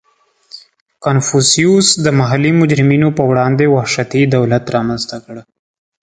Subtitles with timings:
[1.05, 5.35] •کنفوسیوس د محلي مجرمینو په وړاندې وحشتي دولت رامنځته کړ.